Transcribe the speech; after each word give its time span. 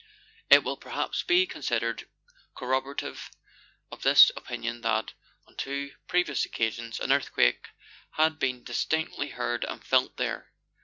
It 0.49 0.63
will 0.63 0.77
perhaps 0.77 1.21
be 1.21 1.45
con 1.45 1.61
sidered 1.61 2.05
corroborative 2.55 3.29
of 3.91 4.01
this 4.01 4.31
opinion 4.35 4.81
that, 4.81 5.13
on 5.47 5.55
two 5.55 5.91
previous 6.07 6.43
occasions, 6.43 6.99
an 6.99 7.11
earthquake 7.11 7.67
had 8.13 8.39
been 8.39 8.63
distinctly 8.63 9.27
heard 9.29 9.63
and 9.63 9.85
felt 9.85 10.17
there. 10.17 10.51